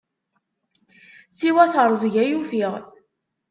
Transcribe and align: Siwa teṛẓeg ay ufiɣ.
Siwa 1.37 1.65
teṛẓeg 1.73 2.13
ay 2.23 2.31
ufiɣ. 2.39 2.73